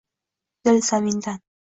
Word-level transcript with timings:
Dil 0.65 0.81
zamindan 0.81 1.39